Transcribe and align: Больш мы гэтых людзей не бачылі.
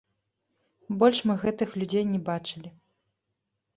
Больш 1.03 1.19
мы 1.31 1.35
гэтых 1.45 1.69
людзей 1.83 2.03
не 2.15 2.19
бачылі. 2.31 2.69